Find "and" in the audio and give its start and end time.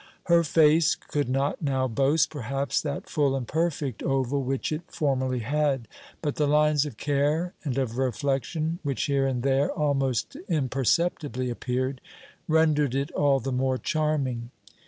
3.35-3.47, 7.63-7.77, 9.27-9.43